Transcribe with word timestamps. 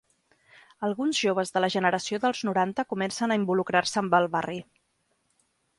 Alguns 0.87 1.19
joves 1.25 1.53
de 1.57 1.63
la 1.63 1.69
generació 1.75 2.21
dels 2.25 2.41
noranta 2.49 2.89
comencen 2.95 3.35
a 3.37 3.41
involucrar-se 3.43 4.05
amb 4.05 4.21
el 4.23 4.31
barri. 4.39 4.63